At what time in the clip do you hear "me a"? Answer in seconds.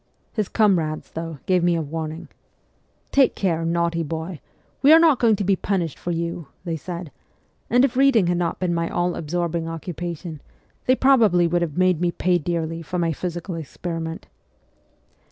1.63-1.81